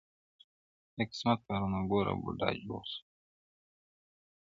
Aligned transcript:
د 0.95 0.97
قسمت 1.09 1.39
کارونه 1.47 1.79
ګوره 1.91 2.13
بوډا 2.21 2.49
جوړ 2.65 2.83
سو! 2.93 2.99